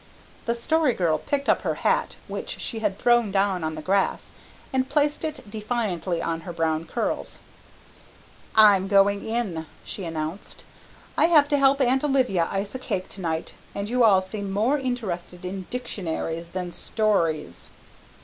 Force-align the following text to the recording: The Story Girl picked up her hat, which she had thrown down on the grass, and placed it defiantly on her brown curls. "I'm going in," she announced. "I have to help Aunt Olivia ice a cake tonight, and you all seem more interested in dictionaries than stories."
The 0.47 0.55
Story 0.55 0.95
Girl 0.95 1.19
picked 1.19 1.47
up 1.47 1.61
her 1.61 1.75
hat, 1.85 2.15
which 2.27 2.59
she 2.59 2.79
had 2.79 2.97
thrown 2.97 3.31
down 3.31 3.63
on 3.63 3.75
the 3.75 3.83
grass, 3.83 4.31
and 4.73 4.89
placed 4.89 5.23
it 5.23 5.47
defiantly 5.47 6.23
on 6.23 6.41
her 6.41 6.51
brown 6.51 6.85
curls. 6.85 7.37
"I'm 8.55 8.87
going 8.87 9.23
in," 9.23 9.67
she 9.83 10.03
announced. 10.05 10.63
"I 11.15 11.25
have 11.25 11.47
to 11.49 11.57
help 11.59 11.81
Aunt 11.81 12.03
Olivia 12.03 12.49
ice 12.51 12.73
a 12.73 12.79
cake 12.79 13.09
tonight, 13.09 13.53
and 13.75 13.91
you 13.91 14.03
all 14.03 14.23
seem 14.23 14.49
more 14.49 14.79
interested 14.79 15.45
in 15.45 15.67
dictionaries 15.69 16.49
than 16.49 16.71
stories." 16.71 17.69